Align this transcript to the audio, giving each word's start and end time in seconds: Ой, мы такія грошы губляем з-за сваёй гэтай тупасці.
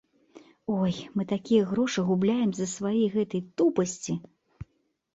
Ой, 0.77 0.93
мы 1.17 1.25
такія 1.33 1.67
грошы 1.73 2.05
губляем 2.09 2.49
з-за 2.57 2.67
сваёй 2.75 3.07
гэтай 3.19 3.41
тупасці. 3.61 4.21